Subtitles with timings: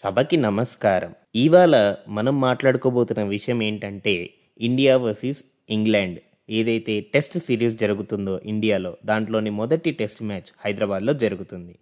[0.00, 1.10] సభకి నమస్కారం.
[1.36, 1.74] ఇవాళ
[2.08, 4.14] మనం మాట్లాడుకోబోతున్న విషయం ఏంటంటే
[4.60, 6.18] ఇండియా వర్సెస్ ఇంగ్లాండ్.
[6.48, 11.74] ఏదైతే టెస్ట్ సిరీస్ జరుగుతుందో ఇండియాలో దాంట్లోని మొదటి టెస్ట్ మ్యాచ్ హైదరాబాద్లో జరుగుతుంది.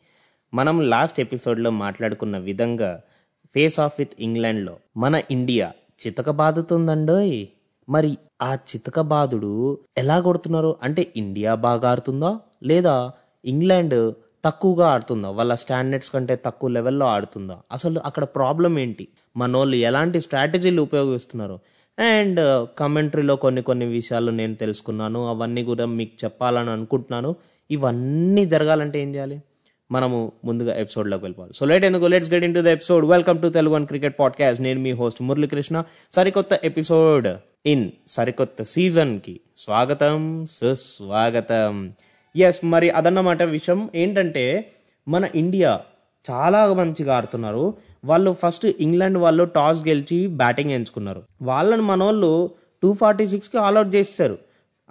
[0.52, 2.90] మనం లాస్ట్ ఎపిసోడ్లో మాట్లాడుకున్న విధంగా
[3.54, 5.68] ఫేస్ ఆఫ్ విత్ ఇంగ్లాండ్లో మన ఇండియా
[6.02, 7.36] చితక బాదుతుందండోయ్!
[7.88, 8.10] మరి
[8.42, 9.52] ఆ చితక బాదుడు
[9.96, 10.76] ఎలా కొడుతున్నారు?
[10.82, 12.30] అంటే ఇండియా బాగా ఆడుతుందా?
[12.62, 12.96] లేదా
[13.44, 13.98] ఇంగ్లాండ్
[14.44, 15.30] తక్కువగా ఆడుతుందా?
[15.30, 17.58] వాళ్ళ స్టాండర్డ్స్ కంటే తక్కువ లెవెల్లో ఆడుతుందా?
[17.72, 19.08] అసలు అక్కడ ప్రాబ్లం ఏంటి?
[19.36, 21.58] మనోళ్ళు ఎలాంటి స్ట్రాటజీలు ఉపయోగిస్తున్నారు?
[21.98, 25.28] అండ్ కమెంటరీలో కొన్ని కొన్ని విషయాలు నేను తెలుసుకున్నాను.
[25.28, 27.36] అవన్నీ కూడా మీకు చెప్పాలని అనుకుంటున్నాను.
[27.70, 29.42] ఇవన్నీ జరగాలంటే ఏం చేయాలి?
[29.90, 31.52] మనము ముందుగా ఎపిసోడ్లోకి వెళ్ళిపోవాలి.
[31.54, 32.06] సో లేట్ ఎందుకు?
[32.06, 35.84] Let's get into the episode welcome to Telugu and cricket podcast నేను మీ హోస్ట్ మురళీకృష్ణ.
[36.12, 37.28] సరికొత్త ఎపిసోడ్
[37.66, 41.92] ఇన్ సరికొత్త సీజన్కి స్వాగతం సుస్వాగతం.
[42.36, 44.70] ఎస్ మరి అదన్నమాట విషయం ఏంటంటే
[45.08, 45.80] మన ఇండియా
[46.30, 47.74] చాలా మంచిగా ఆడుతున్నారు.
[48.04, 51.22] వాళ్ళు ఫస్ట్ ఇంగ్లాండ్ వాళ్ళు టాస్ గెలిచి బ్యాటింగ్ ఎంచుకున్నారు.
[51.42, 52.50] వాళ్ళని మనోళ్ళు
[52.82, 54.38] టూ ఫార్టీ సిక్స్కి ఆల్అౌట్ చేస్తారు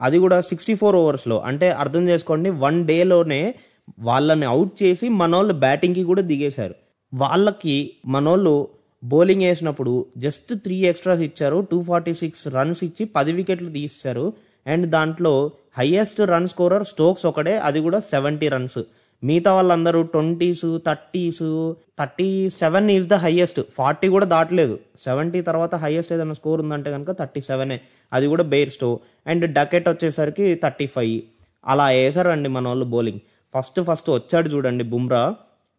[0.02, 3.56] అది కూడా సిక్స్టీ ఫోర్ ఓవర్స్లో అంటే అర్థం చేసుకోండి వన్ డేలోనే
[4.00, 6.76] వాళ్ళని అవుట్ చేసి మనోళ్ళు బ్యాటింగ్కి కూడా దిగేశారు.
[7.14, 8.68] వాళ్ళకి మనోళ్ళు
[9.04, 14.34] బౌలింగ్ వేసినప్పుడు జస్ట్ త్రీ ఎక్స్ట్రాస్ ఇచ్చారు టూ ఫార్టీ సిక్స్ రన్స్ ఇచ్చి పది వికెట్లు తీస్తారు
[14.68, 18.80] అండ్ దాంట్లో హయ్యెస్ట్ రన్ స్కోరర్ స్టోక్స్ ఒకడే అది కూడా సెవెంటీ రన్స్.
[19.24, 24.80] మిగతా వాళ్ళందరూ twenties thirties thirty seven is the highest forty కూడా దాటలేదు.
[25.00, 27.80] సెవెంటీ తర్వాత హయ్యెస్ట్ ఏదైనా స్కోర్ ఉందంటే కనుక థర్టీ సెవెనే
[28.14, 29.00] అది కూడా బెయిర్ స్టో.
[29.28, 31.22] అండ్ డకెట్ వచ్చేసరికి థర్టీ ఫైవ్.
[31.68, 33.20] అలా వేసారండి మన వాళ్ళు బౌలింగ్.
[33.56, 35.36] ఫస్ట్ ఫస్ట్ వచ్చాడు చూడండి బుమ్రా.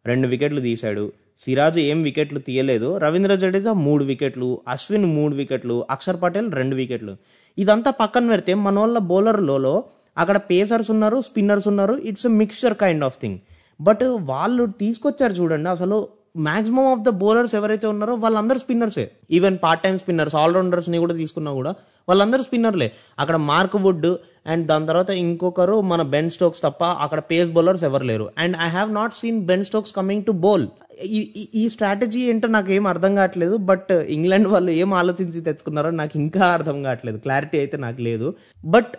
[0.06, 1.12] రెండు వికెట్లు తీశాడు.
[1.39, 2.97] సిరాజ్ ఏం వికెట్లు తీయలేదు.
[2.97, 7.16] రవీంద్ర జడేజా మూడు వికెట్లు అశ్విన్ మూడు వికెట్లు అక్షర్ పటేల్ రెండు వికెట్లు.
[7.58, 9.84] ఇదంతా పక్కన పెడితే మన వాళ్ళ బౌలర్లలో
[10.18, 13.38] అక్కడ పేసర్స్ ఉన్నారు స్పిన్నర్స్ ఉన్నారు it's mixture kind of thing
[13.80, 15.96] but వాళ్ళు తీసుకొచ్చారు చూడండి అసలు
[16.36, 21.52] మాక్సిమం ఆఫ్ ద బౌలర్స్ ఎవరైతే ఉన్నారో వాళ్ళందరూ స్పిన్నర్సే ఈవెన్ పార్ట్ టైం స్పిన్నర్స్ ఆల్రౌండర్స్ని కూడా తీసుకున్నా
[21.52, 21.74] కూడా
[22.08, 24.06] వాళ్ళందరూ స్పిన్నర్లే అక్కడ మార్క్ వుడ్
[24.47, 28.30] అండ్ దాని తర్వాత ఇంకొకరు మన బెన్ స్టోక్స్ తప్ప అక్కడ పేస్ బౌలర్స్ ఎవరు లేరు.
[28.38, 30.66] And I have not seen Ben Stokes coming to bowl
[31.03, 36.47] ఈ స్ట్రాటజీ ఏంటో నాకు ఏం అర్థం కావట్లేదు బట్ ఇంగ్లాండ్ వాళ్ళు ఏం ఆలోచించి తెచ్చుకున్నారో నాకు ఇంకా
[36.47, 37.19] అర్థం కావట్లేదు.
[37.19, 38.34] క్లారిటీ అయితే నాకు లేదు.
[38.64, 38.97] బట్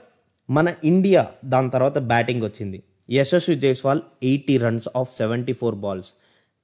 [0.49, 2.83] మన ఇండియా దాని తర్వాత బ్యాటింగ్ వచ్చింది.
[3.11, 6.09] Yashasvi Jaiswal eighty runs off seventy four balls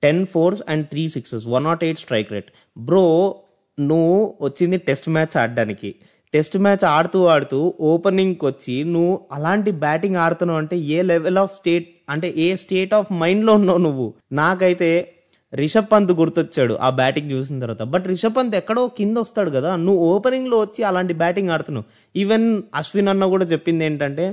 [0.04, 3.36] ten fours and three sixes one nought eight strike rate bro
[3.80, 5.96] నువ్వు వచ్చింది టెస్ట్ మ్యాచ్ ఆడడానికి.
[6.34, 11.88] టెస్ట్ మ్యాచ్ ఆడుతూ ఆడుతూ ఓపెనింగ్కి వచ్చి నువ్వు అలాంటి బ్యాటింగ్ ఆడుతున్నావు అంటే ఏ లెవెల్ ఆఫ్ స్టేట్
[12.10, 14.14] అంటే ఏ స్టేట్ ఆఫ్ మైండ్లో ఉన్నావు నువ్వు?
[14.32, 15.12] నాకైతే
[15.54, 17.84] రిషబ్ పంత్ గుర్తొచ్చాడు ఆ బ్యాటింగ్ చూసిన తర్వాత.
[17.94, 19.76] బట్ రిషబ్ పంత్ ఎక్కడో కింద వస్తాడు కదా.
[19.76, 21.86] నువ్వు ఓపెనింగ్లో వచ్చి అలాంటి బ్యాటింగ్ ఆడుతున్నావు.
[22.16, 24.26] ఈవెన్ అశ్విన్ అన్న కూడా చెప్పింది ఏంటంటే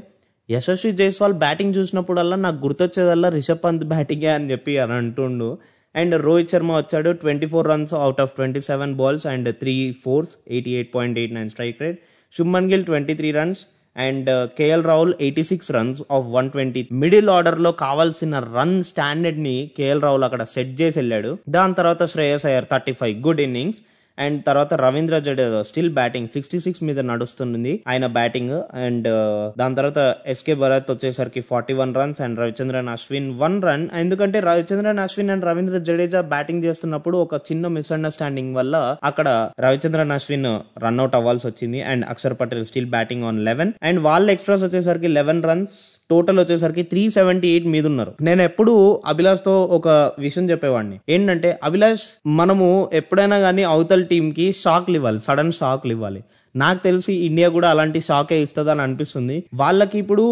[0.49, 5.51] యశస్వి జైస్వాల్ బ్యాటింగ్ చూసినప్పుడల్లా నాకు గుర్తొచ్చేదల్లా రిషబ్ పంత్ బ్యాటింగే అని చెప్పి అని అంటుండు.
[5.95, 9.75] అండ్ రోహిత్ శర్మ వచ్చాడు twenty four runs out of twenty seven balls and three
[10.05, 11.99] fours eighty eight point eight nine strike rate
[12.35, 13.61] Shubman Gill twenty three runs
[13.97, 20.03] and KL Rahul eighty six runs off one twenty middle ఆర్డర్లో కావాల్సిన run స్టాండర్డ్ని KL
[20.03, 21.39] Rahul అక్కడ set చేసి వెళ్ళాడు.
[21.49, 23.79] దాని తర్వాత Shreyas Iyer thirty five good innings
[24.19, 29.77] and తర్వాత Ravindra Jadeja still batting sixty six మీద నడుస్తుంది ఆయన బ్యాటింగ్ అండ్ uh, దాని
[29.79, 35.31] తర్వాత ఎస్కే భరత్ వచ్చేసరికి forty one runs and Ravichandran Ashwin one run ఎందుకంటే రవిచంద్రన్ అశ్విన్
[35.31, 39.29] అండ్ రవీంద్ర జడేజా బ్యాటింగ్ చేస్తున్నప్పుడు ఒక చిన్న మిస్అండర్స్టాండింగ్ వల్ల అక్కడ
[39.67, 40.51] రవిచంద్రన్ అశ్విన్
[40.85, 41.81] రన్అట్ అవ్వాల్సి వచ్చింది.
[41.83, 45.77] And Akshar Patel still batting on eleven and వాళ్ళ ఎక్స్ట్రాస్ వచ్చేసరికి లెవెన్ రన్స్
[46.13, 48.75] టోటల్ వచ్చేసరికి త్రీ సెవెంటీ ఎయిట్ మీద ఉన్నారు నేను ఎప్పుడు
[49.13, 49.89] అభిలాష్తో ఒక
[50.25, 50.99] విషయం చెప్పేవాడిని.
[51.15, 52.07] ఏంటంటే అభిలాష్
[52.41, 52.69] మనము
[53.01, 55.21] ఎప్పుడైనా కానీ అవతల టీమ్కి షాక్లు ఇవ్వాలి.
[55.29, 56.23] సడన్ షాక్లు ఇవ్వాలి.
[56.55, 59.37] నాకు తెలిసి ఇండియా కూడా అలాంటి షాకే ఇస్తుందని అనిపిస్తుంది.
[59.61, 60.25] వాళ్ళకి ఇప్పుడు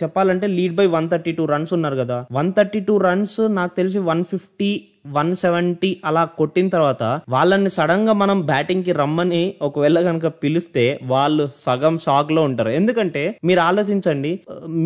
[0.00, 2.16] చెప్పాలంటే lead by one thirty two runs ఉన్నారు కదా.
[2.38, 4.70] వన్ థర్టీ టూ రన్స్ నాకు తెలిసి వన్ ఫిఫ్టీ
[5.16, 11.94] వన్ సెవెంటీ అలా కొట్టిన తర్వాత వాళ్ళని సడన్గా మనం బ్యాటింగ్కి రమ్మని ఒకవేళ కనుక పిలిస్తే వాళ్ళు సగం
[11.98, 12.70] షాక్లో ఉంటారు.
[12.80, 14.32] ఎందుకంటే మీరు ఆలోచించండి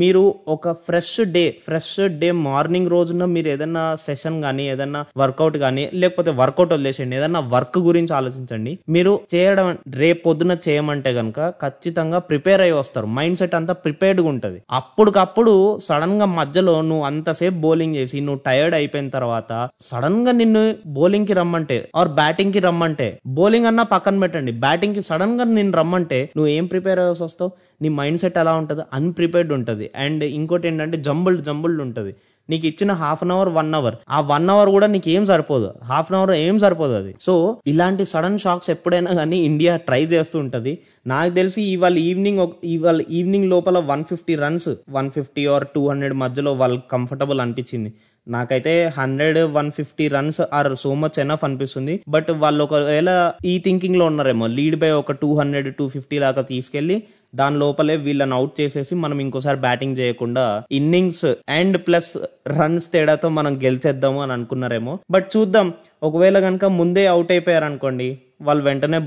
[0.00, 5.84] మీరు ఒక fresh day fresh day morning రోజున మీరు ఏదైనా సెషన్ కానీ ఏదైనా వర్కౌట్ కానీ
[5.94, 8.72] లేకపోతే వర్కౌట్ వదిలేసండి ఏదైనా వర్క్ గురించి ఆలోచించండి.
[8.96, 9.68] మీరు చేయడం
[10.02, 13.06] రేపు పొద్దున చేయమంటే కనుక ఖచ్చితంగా ప్రిపేర్ అయ్యి వస్తారు.
[13.18, 14.58] మైండ్ సెట్ అంతా ప్రిపేర్డ్గా ఉంటుంది.
[14.78, 15.54] అప్పటికప్పుడు
[15.88, 19.52] సడన్గా మధ్యలో నువ్వు అంతసేపు బౌలింగ్ చేసి నువ్వు టైర్డ్ అయిపోయిన తర్వాత
[19.88, 24.52] సడన్ సడన్గా నిన్ను బౌలింగ్కి రమ్మంటే ఆర్ బ్యాటింగ్కి రమ్మంటే బౌలింగ్ అన్నా పక్కన పెట్టండి.
[24.52, 27.50] బ్యాటింగ్కి సడన్గా నిన్ను రమ్మంటే నువ్వు ఏం ప్రిపేర్ అవ్వాల్సి వస్తావు?
[27.82, 28.82] నీ మైండ్ సెట్ ఎలా ఉంటుంది?
[28.92, 29.90] అన్ప్రిపేర్డ్ ఉంటుంది.
[29.96, 32.14] అండ్ ఇంకోటి ఏంటంటే జంబుల్డ్ జంబుల్డ్ ఉంటుంది.
[32.50, 33.94] నీకు ఇచ్చిన half an hour one hour.
[34.10, 35.72] ఆ వన్ అవర్ కూడా నీకు ఏం సరిపోదు.
[35.84, 37.14] హాఫ్ అన్ అవర్ ఏం సరిపోదు అది.
[37.20, 40.78] సో ఇలాంటి సడన్ షాక్స్ ఎప్పుడైనా కానీ ఇండియా ట్రై చేస్తూ ఉంటుంది.
[41.06, 46.14] నాకు తెలిసి ఇవాళ ఈవినింగ్ ఇవాళ ఈవినింగ్ లోపల one fifty runs one fifty or two hundred
[46.14, 47.92] మధ్యలో వాళ్ళకి కంఫర్టబుల్ అనిపించింది.
[48.28, 52.00] నాకైతే hundred one fifty runs or so much enough అనిపిస్తుంది.
[52.08, 57.02] బట్ వాళ్ళు ఒకవేళ ఈ థింకింగ్లో ఉన్నారేమో లీడ్ బై ఒక టూ హండ్రెడ్ టూ ఫిఫ్టీ దాకా తీసుకెళ్ళి
[57.34, 62.10] దాని లోపలే వీళ్ళని అవుట్ చేసేసి మనం ఇంకోసారి బ్యాటింగ్ చేయకుండా ఇన్నింగ్స్ అండ్ ప్లస్
[62.48, 64.98] రన్స్ తేడాతో మనం గెలిచేద్దాము అని అనుకున్నారేమో.
[65.10, 65.68] బట్ చూద్దాం
[66.02, 68.98] ఒకవేళ కనుక ముందే అవుట్ అయిపోయారు అనుకోండి వాళ్ళు వెంటనే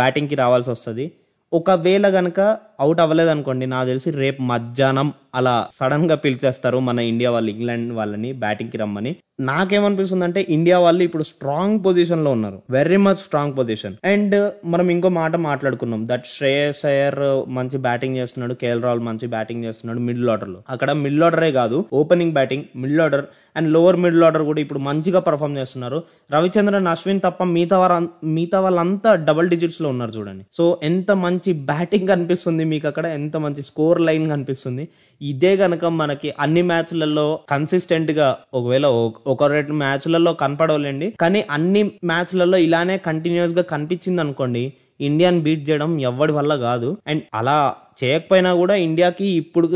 [0.00, 1.06] బ్యాటింగ్కి రావాల్సి వస్తుంది.
[1.52, 2.40] ఒకవేళ కనుక
[2.80, 8.32] అవుట్ అవ్వలేదు అనుకోండి నాకు తెలిసి రేపు మధ్యాహ్నం అలా సడన్గా పిలిచేస్తారు మన ఇండియా వాళ్ళు ఇంగ్లాండ్ వాళ్ళని
[8.32, 9.16] బ్యాటింగ్కి రమ్మని.
[9.40, 12.62] నాకేమనిపిస్తుంది అంటే ఇండియా వాళ్ళు ఇప్పుడు స్ట్రాంగ్ పొజిషన్లో ఉన్నారు.
[12.70, 16.08] Very much strong position and మనం ఇంకో మాట మాట్లాడుకున్నాం.
[16.08, 20.62] దట్ శ్రేయస్ అయ్యర్ మంచి బ్యాటింగ్ చేస్తున్నాడు కేఎల్ రాహుల్ మంచి బ్యాటింగ్ చేస్తున్నాడు మిడిల్ ఆర్డర్లో.
[20.70, 23.24] అక్కడ మిడిల్ ఆర్డరే కాదు opening batting middle order
[23.56, 26.02] and lower middle order కూడా ఇప్పుడు మంచిగా పర్ఫామ్ చేస్తున్నారు.
[26.32, 30.44] రవిచంద్రన్ అశ్విన్ తప్ప మిగతా వారు మిగతా వాళ్ళంతా డబల్ డిజిట్స్లో ఉన్నారు చూడండి.
[30.52, 34.88] సో ఎంత మంచి బ్యాటింగ్ కనిపిస్తుంది మీకు అక్కడ ఎంత మంచి స్కోర్ లైన్ కనిపిస్తుంది.
[35.26, 41.10] ఇదే గనక మనకి అన్ని మ్యాచ్లలో కన్సిస్టెంట్గా ఒకవేళ ఒక- ఒక రెండు మ్యాచ్లలో కనపడవలేండి.
[41.20, 46.96] కానీ అన్ని మ్యాచ్లలో ఇలానే కంటిన్యూస్గా కనిపించింది అనుకోండి ఇండియాని బీట్ చేయడం ఎవరి వల్ల కాదు.
[47.06, 47.74] అండ్ అలా
[48.04, 49.68] చేయకపోయినా కూడా ఇండియాకి ఇప్పుడు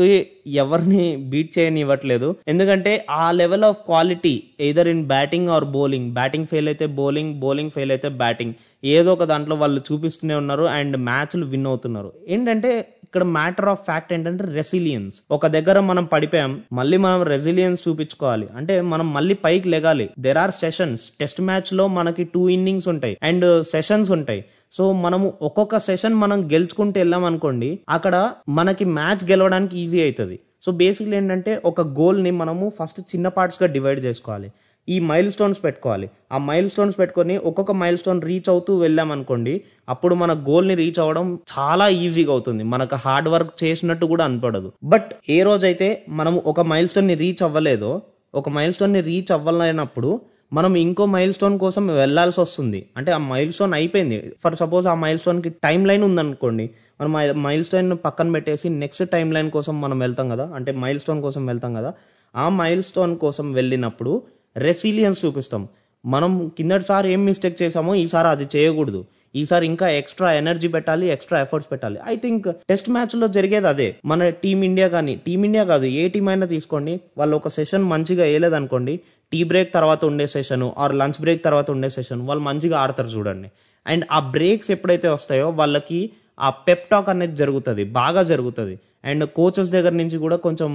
[0.47, 2.35] ఎవరిని బీట్ చేయనివ్వట్లేదు.
[2.47, 7.71] ఎందుకంటే ఆ level of quality either in batting or bowling batting fail అయితే బౌలింగ్ బౌలింగ్
[7.71, 8.53] ఫెయిల్ అయితే బ్యాటింగ్
[8.83, 12.13] ఏదో ఒక దాంట్లో వాళ్ళు చూపిస్తూనే ఉన్నారు అండ్ మ్యాచ్లు విన్ అవుతున్నారు.
[12.27, 18.45] ఏంటంటే ఇక్కడ మ్యాటర్ ఆఫ్ ఫ్యాక్ట్ ఏంటంటే రెసిలియన్స్ ఒక దగ్గర మనం పడిపోయాం మళ్ళీ మనం రెసిలియన్స్ చూపించుకోవాలి.
[18.57, 20.05] అంటే మనం మళ్ళీ పైకి లెగాలి.
[20.19, 23.17] దెర్ ఆర్ సెషన్స్ టెస్ట్ మ్యాచ్లో మనకి టూ ఇన్నింగ్స్ ఉంటాయి.
[23.23, 24.45] అండ్ సెషన్స్ uh, ఉంటాయి.
[24.73, 28.15] సో మనము ఒక్కొక్క సెషన్ మనం గెలుచుకుంటూ వెళ్ళాం అనుకోండి అక్కడ
[28.49, 30.39] మనకి మ్యాచ్ గెలవడానికి ఈజీ అవుతుంది.
[30.65, 34.51] సో బేసిక్లీ ఏంటంటే ఒక గోల్ని మనము ఫస్ట్ చిన్న పార్ట్స్గా డివైడ్ చేసుకోవాలి.
[34.89, 36.09] ఈ మైల్ స్టోన్స్ పెట్టుకోవాలి.
[36.31, 41.39] ఆ మైల్ స్టోన్స్ పెట్టుకొని ఒక్కొక్క మైల్ స్టోన్ రీచ్ అవుతూ వెళ్ళామనుకోండి అప్పుడు మన గోల్ని రీచ్ అవ్వడం
[41.53, 42.63] చాలా ఈజీగా అవుతుంది.
[42.63, 44.71] మనకు హార్డ్ వర్క్ చేసినట్టు కూడా అనిపడదు.
[44.83, 48.01] బట్ ఏ రోజైతే మనం ఒక మైల్ స్టోన్ని రీచ్ అవ్వలేదో
[48.35, 50.21] ఒక మైల్ స్టోన్ని రీచ్ అవ్వలేనప్పుడు
[50.53, 52.85] మనం ఇంకో మైల్ స్టోన్ కోసం వెళ్ళాల్సి వస్తుంది.
[52.97, 54.33] అంటే ఆ మైల్ స్టోన్ అయిపోయింది.
[54.43, 56.69] ఫర్ సపోజ్ ఆ మైల్ స్టోన్కి టైం లైన్ ఉందనుకోండి
[57.01, 61.21] మనం మైల్ స్టోన్ పక్కన పెట్టేసి నెక్స్ట్ టైం లైన్ కోసం మనం వెళ్తాం కదా అంటే మైల్ స్టోన్
[61.21, 61.93] కోసం వెళ్తాం కదా
[62.35, 64.23] ఆ మైల్ స్టోన్ కోసం వెళ్ళినప్పుడు
[64.57, 65.67] రెసిలియన్స్ చూపిస్తాం.
[66.05, 69.05] మనం కిందటిసారి ఏం మిస్టేక్ చేసామో ఈసారి అది చేయకూడదు.
[69.35, 71.99] ఈసారి ఇంకా ఎక్స్ట్రా ఎనర్జీ పెట్టాలి ఎక్స్ట్రా ఎఫర్ట్స్ పెట్టాలి.
[72.07, 73.95] ఐ థింక్ టెస్ట్ మ్యాచ్లో జరిగేది అదే.
[74.05, 76.99] మన టీమిండియా కానీ టీమిండియా కాదు ఏ టీం అయినా తీసుకోండి.
[77.17, 78.99] వాళ్ళు ఒక సెషన్ మంచిగా వేయలేదనుకోండి
[79.31, 83.51] టీ బ్రేక్ తర్వాత ఉండే సెషన్ ఆర్ లంచ్ బ్రేక్ తర్వాత ఉండే సెషన్ వాళ్ళు మంచిగా ఆడతారు చూడండి.
[83.87, 86.09] అండ్ ఆ బ్రేక్స్ ఎప్పుడైతే వస్తాయో వాళ్ళకి
[86.39, 88.79] ఆ పెప్టాక్ అనేది జరుగుతుంది బాగా జరుగుతుంది.
[89.03, 90.71] అండ్ కోచెస్ దగ్గర నుంచి కూడా కొంచెం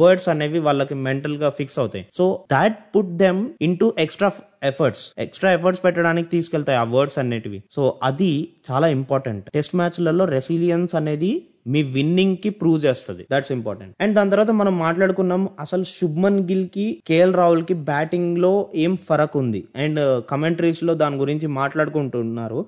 [0.00, 2.04] వర్డ్స్ అనేవి వాళ్ళకి మెంటల్గా ఫిక్స్ అవుతాయి.
[2.12, 3.48] So that put them
[3.78, 4.30] into extra
[4.64, 7.62] efforts extra efforts పెట్టడానికి తీసుకెళ్తాయి ఆ వర్డ్స్ అనేటివి.
[7.70, 8.32] సో అది
[8.70, 11.32] చాలా ఇంపార్టెంట్ టెస్ట్ మ్యాచ్లలో రెసిలియన్స్ అనేది
[11.72, 13.26] మీ విన్నింగ్కి ప్రూవ్ చేస్తుంది.
[13.30, 19.36] దాట్స్ ఇంపార్టెంట్ అండ్ దాని తర్వాత మనం మాట్లాడుకున్నాం అసలు శుభ్మన్ గిల్కి కేఎల్ రాహుల్కి బ్యాటింగ్లో ఏం ఫరక్
[19.36, 19.60] ఉంది?
[19.76, 20.00] అండ్
[20.30, 22.60] కమెంటరీస్లో దాని గురించి మాట్లాడుకుంటున్నారు.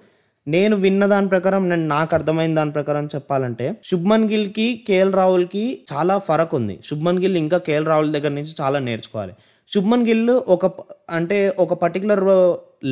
[0.46, 5.62] నేను విన్న దాని ప్రకారం నేను నాకు అర్థమైన దాని ప్రకారం చెప్పాలంటే శుభ్మన్ గిల్కి కేఎల్ రాహుల్కి
[5.92, 6.74] చాలా ఫరక్ ఉంది.
[6.88, 9.34] శుభ్మన్ గిల్ ఇంకా కేఎల్ రాహుల్ దగ్గర నుంచి చాలా నేర్చుకోవాలి.
[9.72, 10.66] శుభ్మన్ గిల్ ఒక
[11.18, 12.22] అంటే ఒక పర్టికులర్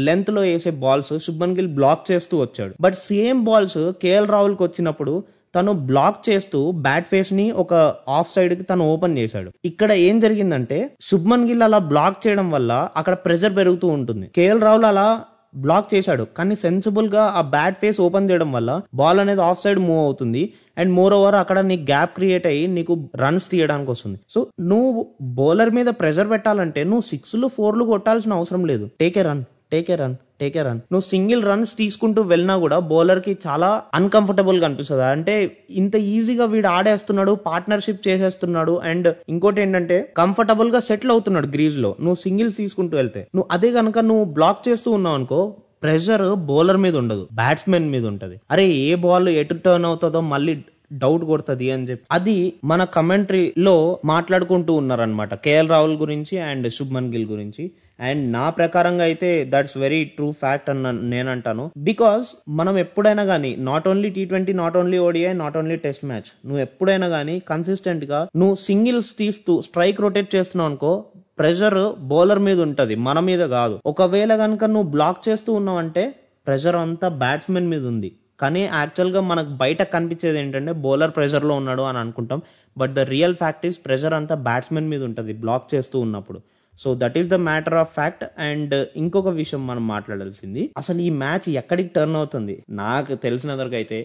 [0.07, 2.73] లెంత్లో వేసే బాల్స్ శుభ్మన్ గిల్ బ్లాక్ చేస్తూ వచ్చాడు.
[2.85, 5.15] బట్ సేమ్ బాల్స్ కేఎల్ రాహుల్కి వచ్చినప్పుడు
[5.55, 7.75] తను బ్లాక్ చేస్తూ బ్యాట్ ఫేస్ని ఒక
[8.19, 9.51] ఆఫ్ సైడ్కి తను ఓపెన్ చేశాడు.
[9.71, 10.79] ఇక్కడ ఏం జరిగిందంటే
[11.11, 14.27] శుభ్మన్ గిల్ అలా బ్లాక్ చేయడం వల్ల అక్కడ ప్రెషర్ పెరుగుతూ ఉంటుంది.
[14.39, 15.07] కేఎల్ రాహుల్ అలా
[15.55, 16.27] బ్లాక్ చేశాడు.
[16.37, 20.53] కానీ సెన్సిబుల్గా ఆ బ్యాట్ ఫేస్ ఓపెన్ చేయడం వల్ల బాల్ అనేది ఆఫ్ సైడ్ మూవ్ అవుతుంది.
[20.79, 24.19] అండ్ మోర్ ఓవర్ అక్కడ నీకు గ్యాప్ క్రియేట్ అయ్యి నీకు రన్స్ తీయడానికి వస్తుంది.
[24.29, 28.89] సో నువ్వు బౌలర్ మీద ప్రెషర్ పెట్టాలంటే నువ్వు సిక్స్లు ఫోర్లు కొట్టాల్సిన అవసరం లేదు.
[29.01, 32.79] Take a run take a run take a run నువ్వు సింగిల్ రన్స్ తీసుకుంటూ వెళ్ళినా కూడా
[32.79, 35.03] బౌలర్కి చాలా అన్కంఫర్టబుల్గా అనిపిస్తుంది.
[35.03, 35.35] అంటే
[35.71, 41.97] ఇంత ఈజీగా వీడు ఆడేస్తున్నాడు పార్ట్నర్షిప్ చేసేస్తున్నాడు అండ్ ఇంకోటి ఏంటంటే కంఫర్టబుల్గా సెటిల్ అవుతున్నాడు గ్రీజ్లో.
[42.01, 43.23] నువ్వు సింగిల్స్ తీసుకుంటూ వెళ్తే.
[43.35, 45.41] నువ్వు అదే కనుక నువ్వు బ్లాక్ చేస్తూ ఉన్నావు అనుకో
[45.83, 48.37] ప్రెషర్ బౌలర్ మీద ఉండదు బ్యాట్స్మెన్ మీద ఉంటది.
[48.51, 50.53] అరే ఏ బాల్ ఎటు టర్న్ అవుతుందో మళ్ళీ
[50.93, 52.05] డౌట్ కొడుతుంది అని చెప్పి.
[52.13, 57.71] అది మన కమెంటరీలో మాట్లాడుకుంటూ ఉన్నారనమాట కేఎల్ రాహుల్ గురించి అండ్ శుభ్మన్ గిల్ గురించి.
[58.01, 63.57] అండ్ నా ప్రకారంగా అయితే దట్స్ వెరీ ట్రూ ఫ్యాక్ట్ అన్న నేను అంటాను బికాస్ మనం ఎప్పుడైనా కానీ
[63.59, 68.29] not only T twenty not only ODI not only test match నువ్వు ఎప్పుడైనా కానీ కన్సిస్టెంట్గా
[68.37, 71.05] నువ్వు సింగిల్స్ తీస్తూ స్ట్రైక్ రొటేట్ చేస్తున్నావు అనుకో
[71.39, 73.81] ప్రెషర్ బౌలర్ మీద ఉంటది మన మీద కాదు.
[73.87, 76.15] ఒకవేళ కనుక నువ్వు బ్లాక్ చేస్తూ ఉన్నావంటే
[76.47, 78.13] ప్రెషర్ అంతా బ్యాట్స్మెన్ మీద ఉంది.
[78.43, 82.41] కానీ యాక్చువల్గా మనకు బయట కనిపించేది ఏంటంటే బౌలర్ ప్రెషర్లో ఉన్నాడు అని అనుకుంటాం.
[82.79, 86.41] But the real fact is pressure అంతా బ్యాట్స్మెన్ మీద ఉంటుంది బ్లాక్ చేస్తూ ఉన్నప్పుడు.
[86.79, 90.63] So that is the matter of fact and ఇంకొక విషయం మనం మాట్లాడాల్సింది.
[90.77, 92.55] అసలు ఈ మ్యాచ్ ఎక్కడికి టర్న్ అవుతుంది?
[92.83, 93.99] నాకు తెలిసిన వరకు అయితే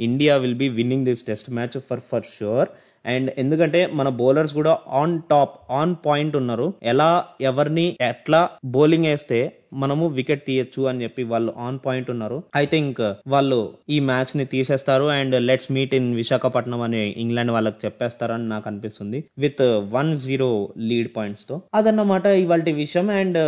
[0.00, 2.68] India will be winning this test match for for sure
[3.06, 6.74] and ఎందుకంటే మన బౌలర్స్ కూడా ఆన్ టాప్ ఆన్ పాయింట్ ఉన్నారు.
[6.82, 12.42] ఎలా ఎవరిని ఎట్లా బౌలింగ్ వేస్తే మనము వికెట్ తీయచ్చు అని చెప్పి వాళ్ళు ఆన్ పాయింట్ ఉన్నారు.
[12.56, 18.48] ఐ థింక్ వాళ్ళు ఈ మ్యాచ్ని తీసేస్తారు and let's meet in Visakhapatnam అని ఇంగ్లాండ్ వాళ్ళకి చెప్పేస్తారని
[18.48, 19.24] నాకు అనిపిస్తుంది.
[19.38, 21.62] విత్ వన్ జీరో లీడ్ పాయింట్స్తో.
[21.74, 23.38] అదన్నమాట ఇవాళ విషయం అండ్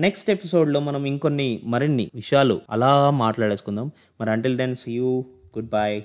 [0.00, 3.90] నెక్స్ట్ ఎపిసోడ్లో మనం ఇంకొన్ని మరిన్ని విషయాలు అలా మాట్లాడేసుకుందాం.
[4.20, 5.24] మరి until then see you
[5.70, 6.02] goodbye